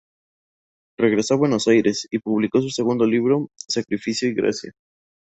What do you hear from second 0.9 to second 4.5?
Regresó a Buenos Aires y publicó su segundo libro "Sacrificio y